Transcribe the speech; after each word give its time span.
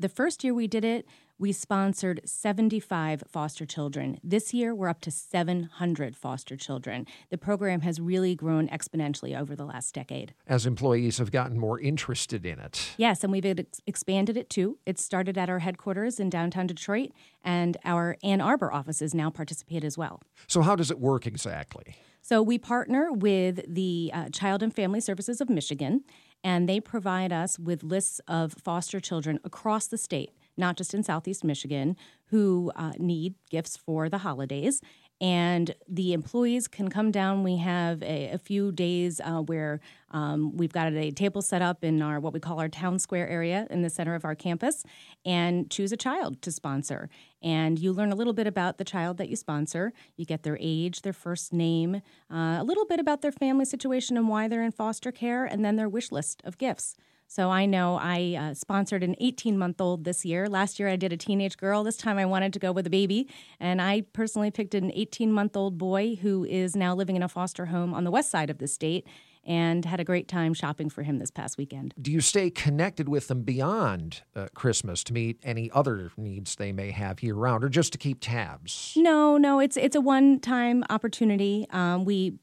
The 0.00 0.08
first 0.08 0.44
year 0.44 0.54
we 0.54 0.68
did 0.68 0.84
it, 0.84 1.06
we 1.40 1.50
sponsored 1.50 2.20
75 2.24 3.24
foster 3.26 3.66
children. 3.66 4.20
This 4.22 4.54
year, 4.54 4.72
we're 4.72 4.88
up 4.88 5.00
to 5.00 5.10
700 5.10 6.14
foster 6.16 6.56
children. 6.56 7.04
The 7.30 7.38
program 7.38 7.80
has 7.80 8.00
really 8.00 8.36
grown 8.36 8.68
exponentially 8.68 9.36
over 9.36 9.56
the 9.56 9.64
last 9.64 9.92
decade. 9.92 10.34
As 10.46 10.66
employees 10.66 11.18
have 11.18 11.32
gotten 11.32 11.58
more 11.58 11.80
interested 11.80 12.46
in 12.46 12.60
it. 12.60 12.92
Yes, 12.96 13.24
and 13.24 13.32
we've 13.32 13.44
ex- 13.44 13.80
expanded 13.88 14.36
it 14.36 14.48
too. 14.48 14.78
It 14.86 15.00
started 15.00 15.36
at 15.36 15.50
our 15.50 15.58
headquarters 15.58 16.20
in 16.20 16.30
downtown 16.30 16.68
Detroit, 16.68 17.10
and 17.42 17.76
our 17.84 18.16
Ann 18.22 18.40
Arbor 18.40 18.72
offices 18.72 19.14
now 19.14 19.30
participate 19.30 19.82
as 19.82 19.98
well. 19.98 20.22
So, 20.46 20.62
how 20.62 20.76
does 20.76 20.92
it 20.92 21.00
work 21.00 21.26
exactly? 21.26 21.96
So, 22.22 22.40
we 22.40 22.58
partner 22.58 23.10
with 23.12 23.62
the 23.66 24.12
uh, 24.14 24.28
Child 24.30 24.62
and 24.62 24.72
Family 24.72 25.00
Services 25.00 25.40
of 25.40 25.48
Michigan, 25.50 26.04
and 26.44 26.68
they 26.68 26.80
provide 26.80 27.32
us 27.32 27.58
with 27.58 27.82
lists 27.82 28.20
of 28.28 28.52
foster 28.52 29.00
children 29.00 29.40
across 29.44 29.86
the 29.86 29.98
state 29.98 30.32
not 30.58 30.76
just 30.76 30.92
in 30.92 31.02
Southeast 31.02 31.44
Michigan, 31.44 31.96
who 32.26 32.72
uh, 32.76 32.92
need 32.98 33.34
gifts 33.50 33.76
for 33.76 34.08
the 34.08 34.18
holidays. 34.18 34.82
And 35.20 35.74
the 35.88 36.12
employees 36.12 36.68
can 36.68 36.90
come 36.90 37.10
down. 37.10 37.42
We 37.42 37.56
have 37.56 38.04
a, 38.04 38.30
a 38.30 38.38
few 38.38 38.70
days 38.70 39.20
uh, 39.20 39.40
where 39.40 39.80
um, 40.12 40.56
we've 40.56 40.72
got 40.72 40.92
a 40.92 41.10
table 41.10 41.42
set 41.42 41.60
up 41.60 41.82
in 41.82 42.00
our 42.02 42.20
what 42.20 42.32
we 42.32 42.38
call 42.38 42.60
our 42.60 42.68
town 42.68 43.00
square 43.00 43.28
area 43.28 43.66
in 43.68 43.82
the 43.82 43.90
center 43.90 44.14
of 44.14 44.24
our 44.24 44.36
campus, 44.36 44.84
and 45.24 45.68
choose 45.70 45.90
a 45.90 45.96
child 45.96 46.40
to 46.42 46.52
sponsor. 46.52 47.10
And 47.42 47.80
you 47.80 47.92
learn 47.92 48.12
a 48.12 48.14
little 48.14 48.32
bit 48.32 48.46
about 48.46 48.78
the 48.78 48.84
child 48.84 49.16
that 49.16 49.28
you 49.28 49.34
sponsor. 49.34 49.92
You 50.16 50.24
get 50.24 50.44
their 50.44 50.58
age, 50.60 51.02
their 51.02 51.12
first 51.12 51.52
name, 51.52 51.96
uh, 52.32 52.58
a 52.60 52.64
little 52.64 52.86
bit 52.86 53.00
about 53.00 53.20
their 53.20 53.32
family 53.32 53.64
situation 53.64 54.16
and 54.16 54.28
why 54.28 54.46
they're 54.46 54.62
in 54.62 54.70
foster 54.70 55.10
care, 55.10 55.44
and 55.44 55.64
then 55.64 55.74
their 55.74 55.88
wish 55.88 56.12
list 56.12 56.42
of 56.44 56.58
gifts. 56.58 56.94
So 57.28 57.50
I 57.50 57.66
know 57.66 57.98
I 58.00 58.36
uh, 58.40 58.54
sponsored 58.54 59.04
an 59.04 59.14
18 59.20 59.58
month 59.58 59.80
old 59.80 60.04
this 60.04 60.24
year. 60.24 60.48
Last 60.48 60.80
year 60.80 60.88
I 60.88 60.96
did 60.96 61.12
a 61.12 61.16
teenage 61.16 61.58
girl. 61.58 61.84
This 61.84 61.98
time 61.98 62.16
I 62.16 62.24
wanted 62.24 62.54
to 62.54 62.58
go 62.58 62.72
with 62.72 62.86
a 62.86 62.90
baby. 62.90 63.28
And 63.60 63.82
I 63.82 64.00
personally 64.14 64.50
picked 64.50 64.74
an 64.74 64.90
18 64.94 65.30
month 65.30 65.54
old 65.54 65.76
boy 65.76 66.16
who 66.16 66.44
is 66.44 66.74
now 66.74 66.94
living 66.94 67.16
in 67.16 67.22
a 67.22 67.28
foster 67.28 67.66
home 67.66 67.92
on 67.92 68.04
the 68.04 68.10
west 68.10 68.30
side 68.30 68.48
of 68.48 68.58
the 68.58 68.66
state 68.66 69.06
and 69.44 69.84
had 69.84 70.00
a 70.00 70.04
great 70.04 70.26
time 70.26 70.54
shopping 70.54 70.88
for 70.90 71.02
him 71.02 71.18
this 71.18 71.30
past 71.30 71.58
weekend. 71.58 71.94
Do 72.00 72.10
you 72.10 72.20
stay 72.20 72.50
connected 72.50 73.08
with 73.08 73.28
them 73.28 73.42
beyond 73.42 74.22
uh, 74.34 74.48
Christmas 74.54 75.04
to 75.04 75.12
meet 75.12 75.38
any 75.42 75.70
other 75.72 76.12
needs 76.16 76.56
they 76.56 76.72
may 76.72 76.90
have 76.90 77.22
year 77.22 77.34
round, 77.34 77.64
or 77.64 77.68
just 77.68 77.92
to 77.92 77.98
keep 77.98 78.18
tabs? 78.20 78.92
No, 78.96 79.38
no, 79.38 79.58
it's 79.58 79.76
it's 79.76 79.96
a 79.96 80.00
one 80.00 80.38
time 80.38 80.84
opportunity. 80.90 81.66
Um, 81.70 82.04
we 82.04 82.38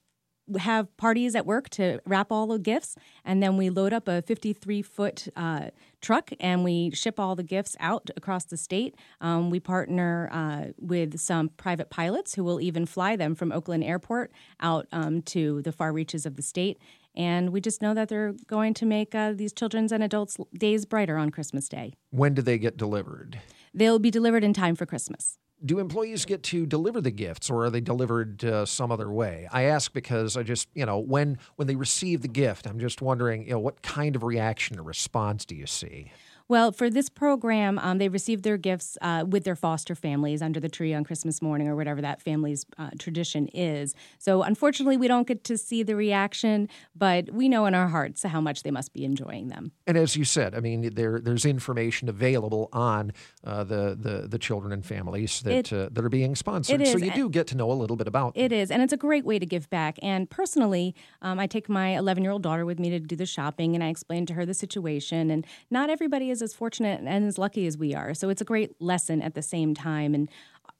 have 0.59 0.95
parties 0.97 1.35
at 1.35 1.45
work 1.45 1.69
to 1.69 1.99
wrap 2.05 2.31
all 2.31 2.47
the 2.47 2.59
gifts, 2.59 2.95
and 3.23 3.41
then 3.41 3.57
we 3.57 3.69
load 3.69 3.93
up 3.93 4.07
a 4.07 4.21
53 4.21 4.81
foot 4.81 5.27
uh, 5.35 5.69
truck 6.01 6.31
and 6.39 6.63
we 6.63 6.91
ship 6.91 7.19
all 7.19 7.35
the 7.35 7.43
gifts 7.43 7.75
out 7.79 8.09
across 8.15 8.45
the 8.45 8.57
state. 8.57 8.95
Um, 9.21 9.49
we 9.49 9.59
partner 9.59 10.29
uh, 10.31 10.65
with 10.77 11.19
some 11.19 11.49
private 11.49 11.89
pilots 11.89 12.35
who 12.35 12.43
will 12.43 12.61
even 12.61 12.85
fly 12.85 13.15
them 13.15 13.33
from 13.33 13.51
Oakland 13.51 13.83
Airport 13.83 14.31
out 14.59 14.87
um, 14.91 15.23
to 15.23 15.61
the 15.63 15.71
far 15.71 15.91
reaches 15.91 16.25
of 16.25 16.35
the 16.35 16.43
state. 16.43 16.79
And 17.15 17.51
we 17.51 17.61
just 17.61 17.81
know 17.81 17.93
that 17.93 18.09
they're 18.09 18.35
going 18.45 18.73
to 18.75 18.85
make 18.85 19.15
uh, 19.15 19.33
these 19.33 19.53
children's 19.53 19.91
and 19.91 20.03
adults' 20.03 20.37
days 20.53 20.85
brighter 20.85 21.17
on 21.17 21.31
Christmas 21.31 21.67
Day. 21.67 21.93
When 22.11 22.33
do 22.33 22.41
they 22.41 22.57
get 22.57 22.77
delivered? 22.77 23.39
They'll 23.73 23.99
be 23.99 24.11
delivered 24.11 24.43
in 24.43 24.53
time 24.53 24.75
for 24.75 24.85
Christmas 24.85 25.39
do 25.63 25.79
employees 25.79 26.25
get 26.25 26.43
to 26.43 26.65
deliver 26.65 26.99
the 27.01 27.11
gifts 27.11 27.49
or 27.49 27.65
are 27.65 27.69
they 27.69 27.81
delivered 27.81 28.43
uh, 28.43 28.65
some 28.65 28.91
other 28.91 29.09
way? 29.11 29.47
I 29.51 29.63
ask 29.63 29.93
because 29.93 30.37
i 30.37 30.43
just 30.43 30.67
you 30.73 30.85
know 30.85 30.99
when 30.99 31.37
when 31.55 31.67
they 31.67 31.75
receive 31.75 32.21
the 32.21 32.27
gift 32.27 32.67
i'm 32.67 32.79
just 32.79 33.01
wondering 33.01 33.45
you 33.45 33.51
know 33.51 33.59
what 33.59 33.81
kind 33.81 34.15
of 34.15 34.23
reaction 34.23 34.79
or 34.79 34.83
response 34.83 35.45
do 35.45 35.55
you 35.55 35.65
see 35.65 36.11
well, 36.47 36.71
for 36.71 36.89
this 36.89 37.09
program, 37.09 37.79
um, 37.79 37.97
they 37.97 38.07
received 38.07 38.43
their 38.43 38.57
gifts 38.57 38.97
uh, 39.01 39.25
with 39.27 39.43
their 39.45 39.55
foster 39.55 39.95
families 39.95 40.41
under 40.41 40.59
the 40.59 40.69
tree 40.69 40.93
on 40.93 41.03
Christmas 41.03 41.41
morning 41.41 41.67
or 41.67 41.75
whatever 41.75 42.01
that 42.01 42.21
family's 42.21 42.65
uh, 42.77 42.91
tradition 42.99 43.47
is. 43.47 43.95
So, 44.19 44.43
unfortunately, 44.43 44.97
we 44.97 45.07
don't 45.07 45.27
get 45.27 45.43
to 45.45 45.57
see 45.57 45.81
the 45.81 45.95
reaction, 45.95 46.69
but 46.95 47.31
we 47.31 47.49
know 47.49 47.65
in 47.65 47.73
our 47.73 47.87
hearts 47.87 48.21
how 48.23 48.41
much 48.41 48.61
they 48.61 48.71
must 48.71 48.93
be 48.93 49.05
enjoying 49.05 49.47
them. 49.47 49.71
And 49.87 49.97
as 49.97 50.15
you 50.15 50.23
said, 50.23 50.53
I 50.53 50.59
mean, 50.59 50.93
there 50.93 51.19
there's 51.19 51.45
information 51.45 52.09
available 52.09 52.69
on 52.71 53.11
uh, 53.43 53.63
the, 53.63 53.97
the 53.99 54.27
the 54.27 54.37
children 54.37 54.71
and 54.71 54.85
families 54.85 55.41
that 55.41 55.71
it, 55.71 55.73
uh, 55.73 55.89
that 55.91 56.05
are 56.05 56.09
being 56.09 56.35
sponsored. 56.35 56.85
So 56.87 56.97
you 56.97 57.11
do 57.11 57.29
get 57.29 57.47
to 57.47 57.57
know 57.57 57.71
a 57.71 57.73
little 57.73 57.95
bit 57.95 58.07
about. 58.07 58.33
It 58.35 58.49
them. 58.49 58.59
is, 58.59 58.69
and 58.69 58.83
it's 58.83 58.93
a 58.93 58.97
great 58.97 59.25
way 59.25 59.39
to 59.39 59.45
give 59.45 59.67
back. 59.71 59.97
And 60.03 60.29
personally, 60.29 60.93
um, 61.23 61.39
I 61.39 61.47
take 61.47 61.69
my 61.69 61.97
11 61.97 62.21
year 62.23 62.31
old 62.31 62.43
daughter 62.43 62.65
with 62.65 62.79
me 62.79 62.91
to 62.91 62.99
do 62.99 63.15
the 63.15 63.25
shopping, 63.25 63.73
and 63.73 63.83
I 63.83 63.87
explain 63.87 64.27
to 64.27 64.33
her 64.35 64.45
the 64.45 64.53
situation. 64.53 65.31
And 65.31 65.45
not 65.71 65.89
everybody 65.89 66.29
is 66.35 66.41
as 66.41 66.53
fortunate 66.53 67.01
and 67.05 67.25
as 67.25 67.37
lucky 67.37 67.65
as 67.65 67.77
we 67.77 67.95
are. 67.95 68.13
So 68.13 68.29
it's 68.29 68.41
a 68.41 68.45
great 68.45 68.79
lesson 68.81 69.21
at 69.21 69.33
the 69.33 69.41
same 69.41 69.73
time. 69.73 70.13
And 70.13 70.29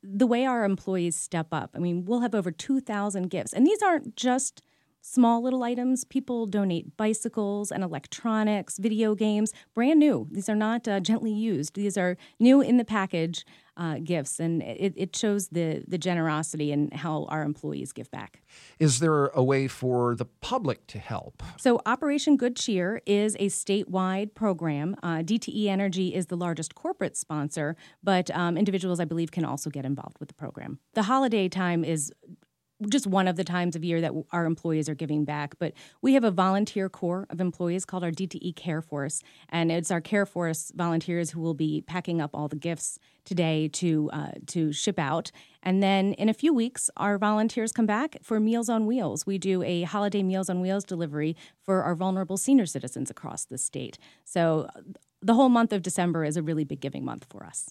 the 0.03 0.27
way 0.27 0.45
our 0.45 0.65
employees 0.65 1.15
step 1.15 1.47
up, 1.51 1.71
I 1.73 1.79
mean, 1.79 2.05
we'll 2.05 2.19
have 2.19 2.35
over 2.35 2.51
2,000 2.51 3.29
gifts. 3.29 3.53
And 3.53 3.65
these 3.65 3.81
aren't 3.81 4.15
just 4.15 4.61
small 5.05 5.41
little 5.41 5.63
items. 5.63 6.03
People 6.03 6.47
donate 6.47 6.97
bicycles 6.97 7.71
and 7.71 7.83
electronics, 7.83 8.77
video 8.77 9.13
games, 9.13 9.53
brand 9.73 9.99
new. 9.99 10.27
These 10.31 10.49
are 10.49 10.55
not 10.55 10.87
uh, 10.87 10.99
gently 10.99 11.31
used. 11.31 11.75
These 11.75 11.97
are 11.97 12.17
new 12.39 12.59
in 12.61 12.77
the 12.77 12.85
package 12.85 13.45
uh, 13.77 13.99
gifts, 14.03 14.39
and 14.39 14.61
it, 14.63 14.93
it 14.95 15.15
shows 15.15 15.49
the 15.49 15.83
the 15.87 15.97
generosity 15.97 16.71
and 16.71 16.93
how 16.93 17.25
our 17.25 17.43
employees 17.43 17.91
give 17.91 18.09
back. 18.09 18.41
Is 18.79 18.99
there 18.99 19.27
a 19.27 19.43
way 19.43 19.67
for 19.67 20.15
the 20.15 20.25
public 20.25 20.87
to 20.87 20.99
help? 20.99 21.43
So, 21.57 21.81
Operation 21.85 22.37
Good 22.37 22.55
Cheer 22.55 23.01
is 23.05 23.35
a 23.35 23.47
statewide 23.47 24.33
program. 24.33 24.95
Uh, 25.03 25.17
DTE 25.17 25.67
Energy 25.67 26.15
is 26.15 26.27
the 26.27 26.37
largest 26.37 26.75
corporate 26.75 27.17
sponsor, 27.17 27.75
but 28.01 28.31
um, 28.31 28.57
individuals, 28.57 28.99
I 28.99 29.05
believe, 29.05 29.31
can 29.31 29.43
also 29.43 29.69
get 29.69 29.85
involved 29.85 30.19
with 30.19 30.29
the 30.29 30.35
program. 30.35 30.79
The 30.93 31.03
holiday 31.03 31.49
time 31.49 31.83
is 31.83 32.13
just 32.89 33.07
one 33.07 33.27
of 33.27 33.35
the 33.35 33.43
times 33.43 33.75
of 33.75 33.83
year 33.83 34.01
that 34.01 34.13
our 34.31 34.45
employees 34.45 34.89
are 34.89 34.95
giving 34.95 35.25
back. 35.25 35.55
But 35.59 35.73
we 36.01 36.13
have 36.13 36.23
a 36.23 36.31
volunteer 36.31 36.89
corps 36.89 37.25
of 37.29 37.41
employees 37.41 37.85
called 37.85 38.03
our 38.03 38.11
DTE 38.11 38.55
Care 38.55 38.81
Force, 38.81 39.21
and 39.49 39.71
it's 39.71 39.91
our 39.91 40.01
Care 40.01 40.25
Force 40.25 40.71
volunteers 40.75 41.31
who 41.31 41.41
will 41.41 41.53
be 41.53 41.81
packing 41.81 42.21
up 42.21 42.31
all 42.33 42.47
the 42.47 42.55
gifts 42.55 42.99
today 43.25 43.67
to 43.69 44.09
uh, 44.13 44.31
to 44.47 44.71
ship 44.71 44.99
out. 44.99 45.31
And 45.63 45.81
then 45.81 46.13
in 46.13 46.29
a 46.29 46.33
few 46.33 46.53
weeks, 46.53 46.89
our 46.97 47.17
volunteers 47.17 47.71
come 47.71 47.85
back 47.85 48.17
for 48.21 48.39
Meals 48.39 48.69
on 48.69 48.85
Wheels. 48.85 49.25
We 49.25 49.37
do 49.37 49.63
a 49.63 49.83
holiday 49.83 50.23
Meals 50.23 50.49
on 50.49 50.61
Wheels 50.61 50.83
delivery 50.83 51.35
for 51.61 51.83
our 51.83 51.95
vulnerable 51.95 52.37
senior 52.37 52.65
citizens 52.65 53.09
across 53.09 53.45
the 53.45 53.57
state. 53.57 53.97
So 54.23 54.67
the 55.21 55.33
whole 55.33 55.49
month 55.49 55.73
of 55.73 55.81
December 55.81 56.23
is 56.23 56.37
a 56.37 56.43
really 56.43 56.63
big 56.63 56.79
giving 56.79 57.03
month 57.03 57.25
for 57.29 57.45
us. 57.45 57.69